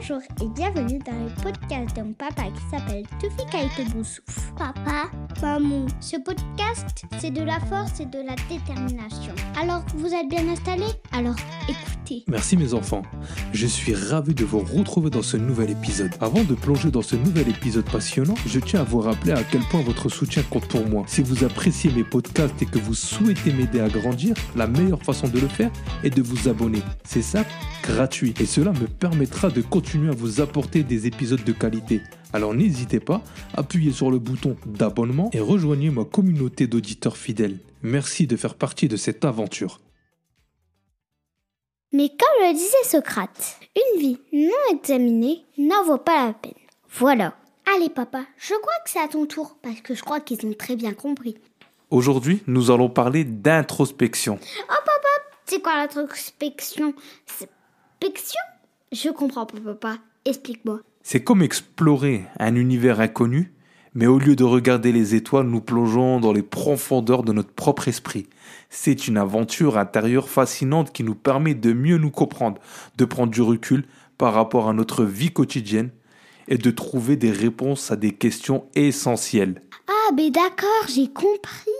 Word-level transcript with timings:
Bonjour 0.00 0.20
et 0.40 0.48
bienvenue 0.54 1.00
dans 1.00 1.24
le 1.24 1.42
podcast 1.42 1.96
d'un 1.96 2.12
papa 2.12 2.44
qui 2.44 2.62
s'appelle 2.70 3.02
Tufika 3.18 3.58
Boussouf. 3.92 4.52
Papa, 4.56 5.10
maman, 5.42 5.86
ce 6.00 6.16
podcast, 6.18 7.04
c'est 7.18 7.32
de 7.32 7.42
la 7.42 7.58
force 7.58 7.98
et 7.98 8.06
de 8.06 8.18
la 8.18 8.36
détermination. 8.48 9.32
Alors, 9.60 9.82
vous 9.96 10.14
êtes 10.14 10.28
bien 10.28 10.48
installés? 10.48 10.92
Alors, 11.10 11.34
écoutez. 11.68 12.22
Merci 12.28 12.56
mes 12.56 12.74
enfants. 12.74 13.02
Je 13.52 13.66
suis 13.66 13.92
ravi 13.92 14.34
de 14.34 14.44
vous 14.44 14.60
retrouver 14.60 15.10
dans 15.10 15.22
ce 15.22 15.36
nouvel 15.36 15.70
épisode. 15.70 16.12
Avant 16.20 16.44
de 16.44 16.54
plonger 16.54 16.92
dans 16.92 17.02
ce 17.02 17.16
nouvel 17.16 17.48
épisode 17.48 17.90
passionnant, 17.90 18.36
je 18.46 18.60
tiens 18.60 18.80
à 18.82 18.84
vous 18.84 19.00
rappeler 19.00 19.32
à 19.32 19.42
quel 19.42 19.62
point 19.62 19.82
votre 19.82 20.08
soutien 20.08 20.44
compte 20.44 20.68
pour 20.68 20.86
moi. 20.86 21.02
Si 21.08 21.22
vous 21.22 21.42
appréciez 21.42 21.90
mes 21.90 22.04
podcasts 22.04 22.62
et 22.62 22.66
que 22.66 22.78
vous 22.78 22.94
souhaitez 22.94 23.52
m'aider 23.52 23.80
à 23.80 23.88
grandir, 23.88 24.34
la 24.54 24.68
meilleure 24.68 25.02
façon 25.02 25.26
de 25.26 25.40
le 25.40 25.48
faire 25.48 25.72
est 26.04 26.10
de 26.10 26.22
vous 26.22 26.48
abonner. 26.48 26.82
C'est 27.04 27.22
ça, 27.22 27.44
gratuit. 27.82 28.32
Et 28.38 28.46
cela 28.46 28.70
me 28.70 28.86
permettra 28.86 29.50
de 29.50 29.60
continuer 29.60 29.87
à 29.96 30.14
vous 30.14 30.42
apporter 30.42 30.82
des 30.82 31.06
épisodes 31.06 31.42
de 31.42 31.52
qualité. 31.52 32.02
Alors 32.34 32.52
n'hésitez 32.52 33.00
pas, 33.00 33.22
appuyez 33.54 33.90
sur 33.90 34.10
le 34.10 34.18
bouton 34.18 34.54
d'abonnement 34.66 35.30
et 35.32 35.40
rejoignez 35.40 35.88
ma 35.88 36.04
communauté 36.04 36.66
d'auditeurs 36.66 37.16
fidèles. 37.16 37.58
Merci 37.82 38.26
de 38.26 38.36
faire 38.36 38.54
partie 38.54 38.86
de 38.86 38.96
cette 38.96 39.24
aventure. 39.24 39.80
Mais 41.92 42.08
comme 42.08 42.46
le 42.46 42.52
disait 42.52 42.84
Socrate, 42.84 43.60
une 43.76 44.00
vie 44.00 44.18
non 44.32 44.76
examinée 44.76 45.46
n'en 45.56 45.84
vaut 45.84 45.96
pas 45.96 46.26
la 46.26 46.32
peine. 46.34 46.52
Voilà. 46.90 47.34
Allez 47.74 47.88
papa, 47.88 48.26
je 48.36 48.54
crois 48.60 48.74
que 48.84 48.90
c'est 48.90 49.00
à 49.00 49.08
ton 49.08 49.24
tour, 49.24 49.56
parce 49.62 49.80
que 49.80 49.94
je 49.94 50.02
crois 50.02 50.20
qu'ils 50.20 50.44
ont 50.46 50.54
très 50.54 50.76
bien 50.76 50.92
compris. 50.92 51.36
Aujourd'hui, 51.90 52.42
nous 52.46 52.70
allons 52.70 52.90
parler 52.90 53.24
d'introspection. 53.24 54.38
Oh 54.42 54.74
papa, 54.84 55.08
c'est 55.46 55.62
quoi 55.62 55.76
l'introspection? 55.76 56.92
Inspection 58.00 58.40
Je 58.92 59.10
comprends 59.10 59.44
pas 59.44 59.58
papa, 59.60 59.98
explique-moi. 60.24 60.80
C'est 61.02 61.22
comme 61.22 61.42
explorer 61.42 62.24
un 62.38 62.54
univers 62.54 63.00
inconnu, 63.00 63.52
mais 63.94 64.06
au 64.06 64.18
lieu 64.18 64.36
de 64.36 64.44
regarder 64.44 64.92
les 64.92 65.14
étoiles, 65.14 65.46
nous 65.46 65.60
plongeons 65.60 66.20
dans 66.20 66.32
les 66.32 66.42
profondeurs 66.42 67.22
de 67.22 67.32
notre 67.32 67.52
propre 67.52 67.88
esprit. 67.88 68.26
C'est 68.70 69.08
une 69.08 69.16
aventure 69.16 69.76
intérieure 69.78 70.28
fascinante 70.28 70.92
qui 70.92 71.04
nous 71.04 71.14
permet 71.14 71.54
de 71.54 71.72
mieux 71.72 71.98
nous 71.98 72.10
comprendre, 72.10 72.60
de 72.96 73.04
prendre 73.04 73.32
du 73.32 73.42
recul 73.42 73.84
par 74.16 74.34
rapport 74.34 74.68
à 74.68 74.72
notre 74.72 75.04
vie 75.04 75.32
quotidienne 75.32 75.90
et 76.48 76.58
de 76.58 76.70
trouver 76.70 77.16
des 77.16 77.30
réponses 77.30 77.90
à 77.90 77.96
des 77.96 78.12
questions 78.12 78.66
essentielles. 78.74 79.62
Ah, 79.86 80.12
mais 80.14 80.30
d'accord, 80.30 80.86
j'ai 80.88 81.08
compris. 81.08 81.70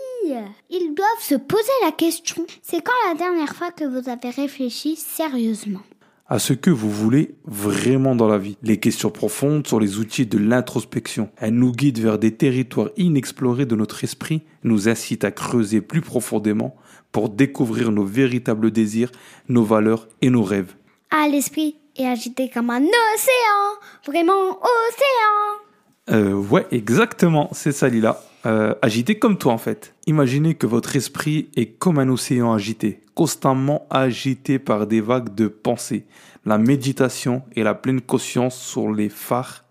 Ils 0.69 0.93
doivent 0.93 1.21
se 1.21 1.35
poser 1.35 1.71
la 1.83 1.91
question. 1.91 2.45
C'est 2.61 2.81
quand 2.81 2.91
la 3.07 3.15
dernière 3.15 3.55
fois 3.55 3.71
que 3.71 3.83
vous 3.83 4.09
avez 4.09 4.29
réfléchi 4.29 4.95
sérieusement? 4.95 5.81
À 6.29 6.37
ce 6.37 6.53
que 6.53 6.69
vous 6.69 6.91
voulez 6.91 7.35
vraiment 7.45 8.15
dans 8.15 8.27
la 8.27 8.37
vie. 8.37 8.57
Les 8.61 8.77
questions 8.77 9.09
profondes 9.09 9.65
sur 9.65 9.79
les 9.79 9.97
outils 9.97 10.27
de 10.27 10.37
l'introspection. 10.37 11.29
Elles 11.37 11.55
nous 11.55 11.71
guident 11.71 11.99
vers 11.99 12.19
des 12.19 12.35
territoires 12.35 12.89
inexplorés 12.97 13.65
de 13.65 13.75
notre 13.75 14.03
esprit, 14.03 14.43
nous 14.63 14.87
incitent 14.87 15.23
à 15.23 15.31
creuser 15.31 15.81
plus 15.81 16.01
profondément 16.01 16.75
pour 17.11 17.29
découvrir 17.29 17.91
nos 17.91 18.05
véritables 18.05 18.69
désirs, 18.69 19.11
nos 19.49 19.63
valeurs 19.63 20.07
et 20.21 20.29
nos 20.29 20.43
rêves. 20.43 20.75
Ah, 21.09 21.27
l'esprit 21.27 21.77
est 21.97 22.05
agité 22.05 22.49
comme 22.53 22.69
un 22.69 22.83
océan, 22.83 24.05
vraiment 24.05 24.59
océan. 24.59 26.15
Euh, 26.15 26.33
ouais, 26.33 26.67
exactement, 26.71 27.49
c'est 27.51 27.71
ça 27.71 27.89
Lila. 27.89 28.21
Euh, 28.45 28.73
agité 28.81 29.19
comme 29.19 29.37
toi 29.37 29.53
en 29.53 29.57
fait. 29.57 29.95
Imaginez 30.07 30.55
que 30.55 30.67
votre 30.67 30.95
esprit 30.95 31.49
est 31.55 31.77
comme 31.77 31.99
un 31.99 32.09
océan 32.09 32.53
agité, 32.53 33.01
constamment 33.13 33.85
agité 33.89 34.59
par 34.59 34.87
des 34.87 35.01
vagues 35.01 35.35
de 35.35 35.47
pensées. 35.47 36.05
La 36.45 36.57
méditation 36.57 37.43
et 37.55 37.63
la 37.63 37.75
pleine 37.75 38.01
conscience 38.01 38.57
sont 38.59 38.91
les 38.91 39.09
phares 39.09 39.65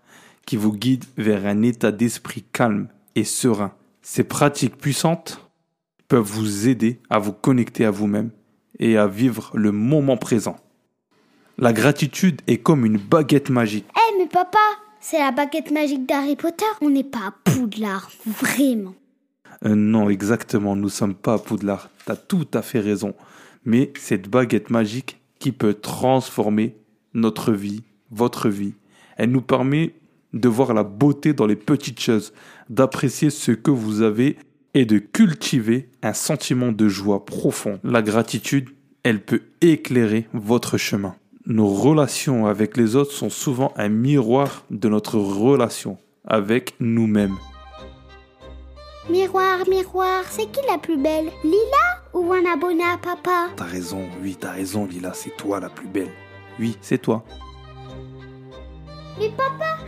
qui 0.45 0.55
vous 0.55 0.71
guident 0.71 1.05
vers 1.17 1.45
un 1.45 1.63
état 1.63 1.91
d'esprit 1.91 2.43
calme 2.51 2.87
et 3.15 3.23
serein. 3.23 3.73
Ces 4.01 4.23
pratiques 4.23 4.77
puissantes 4.77 5.49
peuvent 6.07 6.21
vous 6.21 6.67
aider 6.67 6.99
à 7.09 7.19
vous 7.19 7.33
connecter 7.33 7.85
à 7.85 7.91
vous-même 7.91 8.31
et 8.79 8.97
à 8.97 9.07
vivre 9.07 9.51
le 9.53 9.71
moment 9.71 10.17
présent. 10.17 10.57
La 11.57 11.73
gratitude 11.73 12.41
est 12.47 12.57
comme 12.57 12.85
une 12.85 12.97
baguette 12.97 13.49
magique. 13.49 13.85
Eh 13.95 14.17
mais 14.17 14.27
papa, 14.27 14.57
c'est 14.99 15.19
la 15.19 15.31
baguette 15.31 15.71
magique 15.71 16.05
d'Harry 16.05 16.35
Potter 16.35 16.65
On 16.81 16.89
n'est 16.89 17.03
pas 17.03 17.27
à 17.27 17.33
Poudlard, 17.43 18.09
vraiment. 18.25 18.95
Euh, 19.65 19.75
non, 19.75 20.09
exactement, 20.09 20.75
nous 20.75 20.89
sommes 20.89 21.15
pas 21.15 21.33
à 21.35 21.39
Poudlard. 21.39 21.89
T'as 22.05 22.15
tout 22.15 22.47
à 22.53 22.61
fait 22.61 22.79
raison 22.79 23.13
mais 23.65 23.91
cette 23.97 24.29
baguette 24.29 24.69
magique 24.69 25.19
qui 25.39 25.51
peut 25.51 25.73
transformer 25.73 26.75
notre 27.13 27.51
vie, 27.51 27.83
votre 28.11 28.49
vie. 28.49 28.73
Elle 29.17 29.31
nous 29.31 29.41
permet 29.41 29.93
de 30.33 30.47
voir 30.47 30.73
la 30.73 30.83
beauté 30.83 31.33
dans 31.33 31.47
les 31.47 31.55
petites 31.55 31.99
choses, 31.99 32.33
d'apprécier 32.69 33.29
ce 33.29 33.51
que 33.51 33.71
vous 33.71 34.01
avez 34.01 34.37
et 34.73 34.85
de 34.85 34.99
cultiver 34.99 35.89
un 36.03 36.13
sentiment 36.13 36.71
de 36.71 36.87
joie 36.87 37.25
profond. 37.25 37.79
La 37.83 38.01
gratitude, 38.01 38.69
elle 39.03 39.21
peut 39.21 39.41
éclairer 39.61 40.27
votre 40.33 40.77
chemin. 40.77 41.15
Nos 41.49 41.67
relations 41.67 42.45
avec 42.45 42.77
les 42.77 42.95
autres 42.95 43.11
sont 43.11 43.31
souvent 43.31 43.73
un 43.75 43.89
miroir 43.89 44.65
de 44.69 44.87
notre 44.87 45.17
relation 45.17 45.97
avec 46.23 46.75
nous-mêmes. 46.79 47.37
Miroir, 49.09 49.67
miroir, 49.67 50.25
c'est 50.29 50.51
qui 50.51 50.59
la 50.69 50.77
plus 50.77 50.97
belle? 50.97 51.31
Lila 51.43 52.03
ou 52.13 52.31
un 52.33 52.45
abonné 52.45 52.83
à 52.83 52.99
papa? 52.99 53.47
T'as 53.55 53.63
raison, 53.63 54.07
oui, 54.21 54.37
t'as 54.39 54.51
raison, 54.51 54.85
Lila, 54.85 55.11
c'est 55.15 55.35
toi 55.37 55.59
la 55.59 55.69
plus 55.69 55.87
belle. 55.87 56.11
Oui, 56.59 56.77
c'est 56.81 56.99
toi. 56.99 57.25
Mais 59.17 59.29
papa, 59.29 59.79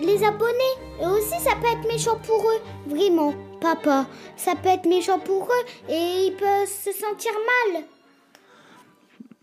les 0.00 0.24
abonnés, 0.24 0.74
eux 1.02 1.18
aussi, 1.18 1.38
ça 1.38 1.50
peut 1.60 1.68
être 1.70 1.86
méchant 1.86 2.18
pour 2.26 2.42
eux. 2.50 2.62
Vraiment, 2.86 3.34
papa, 3.60 4.06
ça 4.38 4.52
peut 4.54 4.70
être 4.70 4.88
méchant 4.88 5.18
pour 5.18 5.48
eux 5.50 5.92
et 5.92 6.28
ils 6.28 6.36
peuvent 6.38 6.66
se 6.66 6.92
sentir 6.92 7.32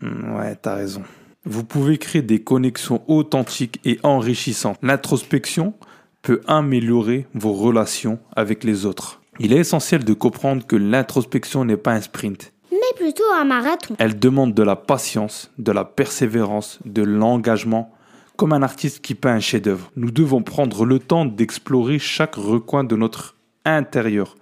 mal. 0.02 0.34
Ouais, 0.34 0.56
t'as 0.56 0.74
raison. 0.74 1.04
Vous 1.50 1.64
pouvez 1.64 1.96
créer 1.96 2.20
des 2.20 2.40
connexions 2.40 3.02
authentiques 3.06 3.80
et 3.86 3.98
enrichissantes. 4.02 4.76
L'introspection 4.82 5.72
peut 6.20 6.42
améliorer 6.46 7.26
vos 7.32 7.54
relations 7.54 8.18
avec 8.36 8.64
les 8.64 8.84
autres. 8.84 9.22
Il 9.38 9.54
est 9.54 9.60
essentiel 9.60 10.04
de 10.04 10.12
comprendre 10.12 10.66
que 10.66 10.76
l'introspection 10.76 11.64
n'est 11.64 11.78
pas 11.78 11.92
un 11.92 12.02
sprint, 12.02 12.52
mais 12.70 12.78
plutôt 12.96 13.24
un 13.34 13.46
marathon. 13.46 13.96
Elle 13.98 14.18
demande 14.18 14.52
de 14.52 14.62
la 14.62 14.76
patience, 14.76 15.50
de 15.56 15.72
la 15.72 15.86
persévérance, 15.86 16.80
de 16.84 17.02
l'engagement, 17.02 17.94
comme 18.36 18.52
un 18.52 18.62
artiste 18.62 19.00
qui 19.00 19.14
peint 19.14 19.36
un 19.36 19.40
chef-d'œuvre. 19.40 19.90
Nous 19.96 20.10
devons 20.10 20.42
prendre 20.42 20.84
le 20.84 20.98
temps 20.98 21.24
d'explorer 21.24 21.98
chaque 21.98 22.34
recoin 22.34 22.84
de 22.84 22.94
notre 22.94 23.36
intérieur. 23.64 24.34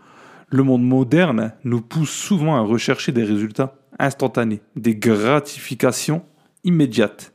Le 0.51 0.65
monde 0.65 0.83
moderne 0.83 1.53
nous 1.63 1.83
pousse 1.83 2.11
souvent 2.11 2.57
à 2.57 2.63
rechercher 2.63 3.13
des 3.13 3.23
résultats 3.23 3.77
instantanés, 4.01 4.61
des 4.75 4.97
gratifications 4.97 6.25
immédiates. 6.67 7.33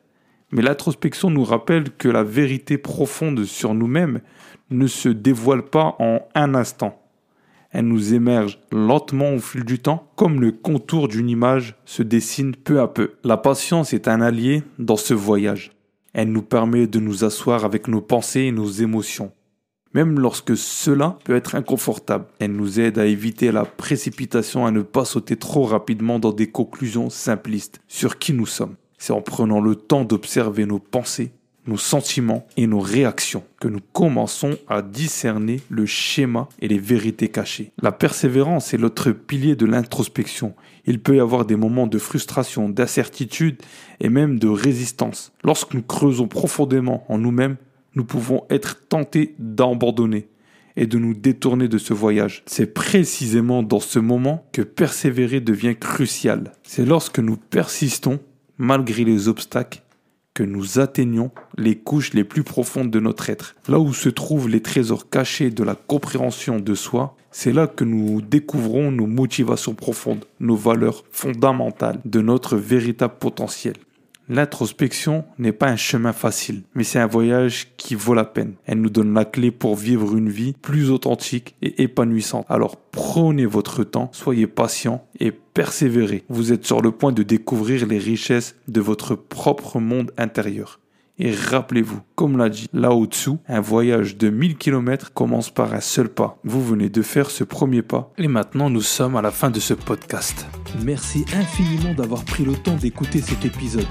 Mais 0.52 0.62
l'introspection 0.62 1.32
nous 1.32 1.44
rappelle 1.44 1.90
que 1.90 2.10
la 2.10 2.24
vérité 2.24 2.78
profonde 2.78 3.46
sur 3.46 3.74
nous-mêmes 3.74 4.22
ne 4.70 4.86
se 4.86 5.10
dévoile 5.10 5.64
pas 5.64 5.96
en 5.98 6.20
un 6.36 6.54
instant 6.54 7.02
elle 7.72 7.88
nous 7.88 8.14
émerge 8.14 8.60
lentement 8.72 9.34
au 9.34 9.40
fil 9.40 9.64
du 9.64 9.80
temps, 9.80 10.12
comme 10.16 10.42
le 10.42 10.52
contour 10.52 11.08
d'une 11.08 11.30
image 11.30 11.76
se 11.86 12.04
dessine 12.04 12.56
peu 12.56 12.82
à 12.82 12.88
peu. 12.88 13.14
La 13.24 13.38
patience 13.38 13.94
est 13.94 14.08
un 14.08 14.22
allié 14.22 14.64
dans 14.78 14.98
ce 14.98 15.14
voyage. 15.14 15.72
Elle 16.14 16.32
nous 16.32 16.42
permet 16.42 16.88
de 16.88 17.00
nous 17.00 17.24
asseoir 17.24 17.64
avec 17.64 17.88
nos 17.88 18.02
pensées 18.02 18.42
et 18.42 18.52
nos 18.52 18.68
émotions. 18.68 19.32
Même 19.94 20.20
lorsque 20.20 20.56
cela 20.58 21.18
peut 21.24 21.36
être 21.36 21.56
inconfortable, 21.56 22.26
elle 22.40 22.54
nous 22.54 22.80
aide 22.80 22.98
à 22.98 23.06
éviter 23.06 23.52
la 23.52 23.66
précipitation, 23.66 24.66
à 24.66 24.72
ne 24.72 24.82
pas 24.82 25.06
sauter 25.06 25.38
trop 25.38 25.64
rapidement 25.64 26.20
dans 26.20 26.32
des 26.32 26.48
conclusions 26.48 27.10
simplistes 27.10 27.82
sur 27.88 28.18
qui 28.18 28.34
nous 28.34 28.46
sommes. 28.46 28.76
C'est 29.02 29.14
en 29.14 29.22
prenant 29.22 29.62
le 29.62 29.74
temps 29.74 30.06
d'observer 30.06 30.68
nos 30.68 30.78
pensées, 30.78 31.32
nos 31.66 31.78
sentiments 31.78 32.46
et 32.56 32.68
nos 32.68 32.80
réactions 32.80 33.44
que 33.60 33.68
nous 33.68 33.80
commençons 33.94 34.60
à 34.68 34.84
discerner 34.84 35.60
le 35.70 35.88
schéma 35.88 36.48
et 36.60 36.68
les 36.68 36.78
vérités 36.78 37.30
cachées. 37.30 37.72
La 37.82 37.92
persévérance 37.92 38.76
est 38.76 38.78
l'autre 38.78 39.10
pilier 39.10 39.56
de 39.56 39.66
l'introspection. 39.66 40.54
Il 40.86 41.00
peut 41.00 41.16
y 41.16 41.20
avoir 41.20 41.46
des 41.46 41.56
moments 41.56 41.88
de 41.88 41.98
frustration, 41.98 42.70
d'incertitude 42.70 43.60
et 44.02 44.10
même 44.10 44.38
de 44.38 44.48
résistance. 44.48 45.34
Lorsque 45.44 45.74
nous 45.74 45.82
creusons 45.82 46.28
profondément 46.28 47.04
en 47.10 47.18
nous-mêmes, 47.18 47.58
nous 47.96 48.06
pouvons 48.06 48.44
être 48.52 48.88
tentés 48.88 49.34
d'abandonner 49.40 50.28
et 50.76 50.86
de 50.86 51.00
nous 51.00 51.16
détourner 51.16 51.68
de 51.68 51.80
ce 51.80 51.96
voyage. 51.96 52.44
C'est 52.46 52.72
précisément 52.72 53.64
dans 53.64 53.80
ce 53.80 53.98
moment 53.98 54.46
que 54.52 54.62
persévérer 54.62 55.42
devient 55.42 55.76
crucial. 55.76 56.52
C'est 56.62 56.86
lorsque 56.86 57.18
nous 57.18 57.38
persistons 57.38 58.20
malgré 58.58 59.04
les 59.04 59.28
obstacles 59.28 59.82
que 60.34 60.44
nous 60.44 60.80
atteignons 60.80 61.32
les 61.58 61.76
couches 61.76 62.14
les 62.14 62.24
plus 62.24 62.44
profondes 62.44 62.90
de 62.90 63.00
notre 63.00 63.30
être. 63.30 63.56
Là 63.68 63.80
où 63.80 63.94
se 63.94 64.10
trouvent 64.10 64.48
les 64.48 64.62
trésors 64.62 65.10
cachés 65.10 65.50
de 65.50 65.64
la 65.64 65.76
compréhension 65.76 66.60
de 66.60 66.76
soi, 66.76 67.16
c'est 67.32 67.52
là 67.52 67.68
que 67.68 67.84
nous 67.84 68.22
découvrons 68.22 68.92
nos 68.92 69.08
motivations 69.08 69.74
profondes, 69.74 70.26
nos 70.40 70.56
valeurs 70.56 71.04
fondamentales, 71.12 72.00
de 72.06 72.22
notre 72.22 72.58
véritable 72.58 73.16
potentiel. 73.20 73.76
L'introspection 74.34 75.26
n'est 75.40 75.52
pas 75.52 75.68
un 75.68 75.76
chemin 75.76 76.14
facile, 76.14 76.64
mais 76.74 76.86
c'est 76.86 77.00
un 77.00 77.06
voyage 77.06 77.68
qui 77.76 77.96
vaut 77.96 78.14
la 78.14 78.24
peine. 78.24 78.54
Elle 78.66 78.80
nous 78.80 78.90
donne 78.90 79.14
la 79.14 79.26
clé 79.26 79.52
pour 79.52 79.76
vivre 79.76 80.16
une 80.16 80.30
vie 80.30 80.54
plus 80.62 80.90
authentique 80.90 81.58
et 81.62 81.84
épanouissante. 81.84 82.46
Alors 82.48 82.78
prenez 82.78 83.46
votre 83.46 83.84
temps, 83.84 84.10
soyez 84.14 84.48
patient 84.48 85.06
et 85.20 85.32
persévérez. 85.32 86.24
Vous 86.30 86.54
êtes 86.54 86.66
sur 86.66 86.82
le 86.82 86.92
point 86.92 87.12
de 87.12 87.24
découvrir 87.24 87.86
les 87.86 87.98
richesses 87.98 88.56
de 88.70 88.80
votre 88.80 89.16
propre 89.16 89.82
monde 89.82 90.14
intérieur. 90.18 90.80
Et 91.20 91.34
rappelez-vous, 91.34 92.00
comme 92.16 92.38
l'a 92.38 92.48
dit 92.48 92.70
là 92.72 92.94
au-dessous, 92.94 93.38
un 93.50 93.60
voyage 93.60 94.16
de 94.16 94.30
1000 94.30 94.56
km 94.56 95.12
commence 95.12 95.50
par 95.50 95.74
un 95.74 95.82
seul 95.82 96.08
pas. 96.08 96.40
Vous 96.46 96.66
venez 96.66 96.88
de 96.88 97.02
faire 97.02 97.30
ce 97.30 97.44
premier 97.44 97.82
pas. 97.82 98.14
Et 98.18 98.30
maintenant, 98.30 98.70
nous 98.70 98.82
sommes 98.82 99.18
à 99.18 99.22
la 99.22 99.32
fin 99.32 99.50
de 99.50 99.60
ce 99.60 99.74
podcast. 99.74 100.48
Merci 100.86 101.26
infiniment 101.36 101.94
d'avoir 101.94 102.24
pris 102.24 102.46
le 102.46 102.54
temps 102.54 102.78
d'écouter 102.78 103.20
cet 103.20 103.44
épisode. 103.44 103.86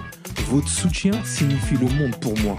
Votre 0.50 0.68
soutien 0.68 1.12
signifie 1.24 1.76
le 1.76 1.86
monde 1.86 2.16
pour 2.20 2.36
moi. 2.40 2.56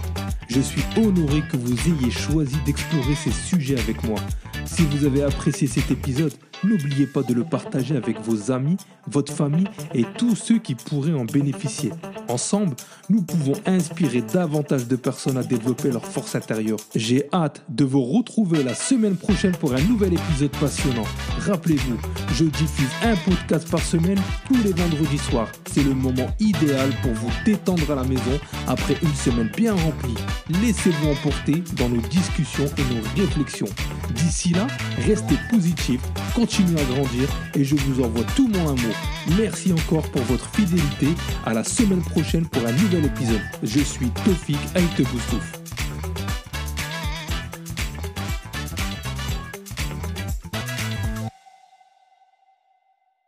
Je 0.48 0.62
suis 0.62 0.82
honoré 0.96 1.42
que 1.52 1.58
vous 1.58 1.74
ayez 1.74 2.10
choisi 2.10 2.56
d'explorer 2.66 3.16
ces 3.16 3.32
sujets 3.32 3.78
avec 3.78 4.02
moi. 4.06 4.18
Si 4.66 4.84
vous 4.84 5.06
avez 5.06 5.24
apprécié 5.24 5.68
cet 5.68 5.92
épisode, 5.92 6.34
n'oubliez 6.64 7.06
pas 7.06 7.24
de 7.24 7.34
le 7.34 7.44
partager 7.44 7.96
avec 7.96 8.20
vos 8.22 8.52
amis, 8.52 8.78
votre 9.08 9.34
famille 9.34 9.68
et 9.94 10.06
tous 10.18 10.36
ceux 10.36 10.60
qui 10.60 10.76
pourraient 10.76 11.14
en 11.14 11.26
bénéficier. 11.26 11.92
Ensemble, 12.28 12.76
nous 13.10 13.22
pouvons 13.22 13.54
inspirer 13.66 14.22
davantage 14.22 14.88
de 14.88 14.96
personnes 14.96 15.38
à 15.38 15.44
développer 15.44 15.92
leur 15.92 16.06
force 16.06 16.36
intérieure. 16.36 16.80
J'ai 16.96 17.26
hâte 17.34 17.64
de 17.70 17.84
vous 17.84 18.04
retrouver 18.04 18.64
la 18.64 18.74
semaine 18.74 19.16
prochaine 19.16 19.54
pour 19.54 19.74
un 19.74 19.82
nouvel 19.82 20.14
épisode 20.14 20.52
passionnant. 20.52 21.06
Rappelez-vous, 21.40 21.98
je 22.34 22.46
diffuse 22.46 22.90
un 23.04 23.16
podcast 23.16 23.70
par 23.70 23.82
semaine 23.82 24.20
tous 24.48 24.62
les 24.64 24.74
vendredis 24.74 25.18
soirs. 25.18 25.50
C'est 25.72 25.84
le 25.84 25.94
moment 25.94 26.28
idéal 26.40 26.90
pour 27.02 27.14
vous 27.14 27.32
détendre 27.46 27.92
à 27.92 27.96
la 27.96 28.04
maison 28.04 28.40
après 28.68 28.96
une 29.02 29.16
semaine 29.16 29.50
bien 29.56 29.74
remplie. 29.74 30.16
Laissez-vous 30.62 31.10
emporter 31.10 31.64
dans 31.78 31.90
nos 31.90 32.02
discussions 32.02 32.70
et 32.78 32.94
nos 32.94 33.24
réflexions. 33.24 33.68
D'ici 34.12 34.50
là, 34.50 34.68
restez 35.06 35.36
positifs, 35.50 36.02
continuez 36.36 36.80
à 36.80 36.84
grandir 36.84 37.30
et 37.56 37.64
je 37.64 37.76
vous 37.76 38.04
envoie 38.04 38.24
tout 38.36 38.48
mon 38.48 38.70
amour. 38.70 38.96
Merci 39.38 39.72
encore 39.74 40.10
pour 40.12 40.22
votre 40.24 40.50
fidélité. 40.50 41.08
À 41.46 41.54
la 41.54 41.64
semaine 41.64 42.02
prochaine 42.02 42.46
pour 42.46 42.66
un 42.66 42.72
nouvel 42.74 43.06
épisode. 43.06 43.42
Je 43.64 43.80
suis 43.80 44.10
Tofik 44.26 44.58
Aïteboustouf. 44.76 45.61